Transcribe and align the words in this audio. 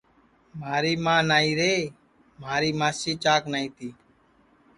مھاری 0.59 0.93
ماں 1.05 1.21
نائیرے 1.29 1.73
مھاری 2.41 2.71
ماسی 2.79 3.11
چاک 3.23 3.41
نائی 3.51 3.67
تی 3.75 3.89